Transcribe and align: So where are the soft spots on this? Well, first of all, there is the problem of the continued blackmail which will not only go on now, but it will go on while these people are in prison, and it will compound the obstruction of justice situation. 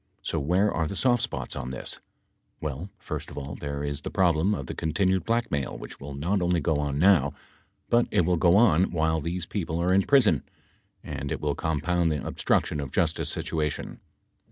So 0.23 0.39
where 0.39 0.71
are 0.73 0.87
the 0.87 0.95
soft 0.95 1.21
spots 1.21 1.55
on 1.55 1.69
this? 1.69 1.99
Well, 2.59 2.89
first 2.97 3.29
of 3.29 3.37
all, 3.37 3.53
there 3.53 3.83
is 3.83 4.01
the 4.01 4.09
problem 4.09 4.55
of 4.55 4.65
the 4.65 4.73
continued 4.73 5.25
blackmail 5.25 5.77
which 5.77 5.99
will 5.99 6.15
not 6.15 6.41
only 6.41 6.59
go 6.59 6.77
on 6.77 6.97
now, 6.97 7.33
but 7.87 8.07
it 8.09 8.21
will 8.21 8.35
go 8.37 8.57
on 8.57 8.89
while 8.89 9.21
these 9.21 9.45
people 9.45 9.79
are 9.79 9.93
in 9.93 10.01
prison, 10.01 10.41
and 11.03 11.31
it 11.31 11.39
will 11.39 11.53
compound 11.53 12.09
the 12.09 12.25
obstruction 12.25 12.79
of 12.79 12.91
justice 12.91 13.29
situation. 13.29 13.99